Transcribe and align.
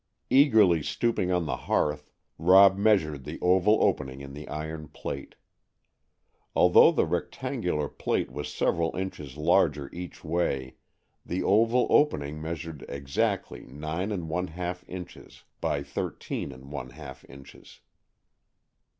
Eagerly 0.31 0.81
stooping 0.81 1.31
on 1.31 1.45
the 1.45 1.55
hearth, 1.55 2.09
Rob 2.39 2.75
measured 2.75 3.23
the 3.23 3.37
oval 3.39 3.83
opening 3.83 4.19
in 4.21 4.33
the 4.33 4.47
iron 4.47 4.87
plate. 4.87 5.35
Although 6.55 6.91
the 6.91 7.05
rectangular 7.05 7.87
plate 7.87 8.31
was 8.31 8.51
several 8.51 8.95
inches 8.95 9.37
larger 9.37 9.93
each 9.93 10.23
way, 10.23 10.73
the 11.23 11.43
oval 11.43 11.85
opening 11.91 12.41
measured 12.41 12.83
exactly 12.89 13.61
nine 13.67 14.11
and 14.11 14.27
one 14.27 14.47
half 14.47 14.83
inches 14.89 15.43
by 15.59 15.83
thirteen 15.83 16.51
and 16.51 16.71
one 16.71 16.89
half 16.89 17.23
inches. 17.29 17.81